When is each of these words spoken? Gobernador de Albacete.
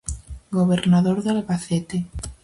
Gobernador 0.49 1.21
de 1.23 1.29
Albacete. 1.29 2.07